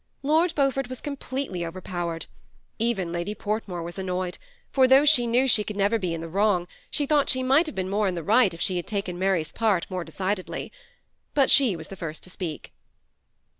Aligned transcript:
Lord 0.23 0.55
Beaufort 0.55 0.89
was 0.89 0.99
completely 0.99 1.59
Sverpowered; 1.59 2.25
even 2.79 3.11
Lady 3.11 3.35
Portmore 3.35 3.83
was 3.83 3.99
annoyed, 3.99 4.39
for 4.71 4.87
though 4.87 5.05
she 5.05 5.27
knew 5.27 5.47
she 5.47 5.63
could 5.63 5.75
never 5.75 5.99
be 5.99 6.11
in 6.15 6.21
the 6.21 6.27
wrong, 6.27 6.67
she 6.89 7.05
thought 7.05 7.29
she 7.29 7.43
might 7.43 7.67
have 7.67 7.75
been 7.75 7.87
more 7.87 8.07
in 8.07 8.15
the 8.15 8.23
right 8.23 8.51
if 8.51 8.59
she 8.61 8.77
had 8.77 8.87
taken 8.87 9.19
Mary's 9.19 9.51
part 9.51 9.85
more 9.91 10.03
decidedly: 10.03 10.71
but 11.35 11.51
she 11.51 11.75
was 11.75 11.89
the 11.89 11.95
first 11.95 12.23
to 12.23 12.31
speak. 12.31 12.73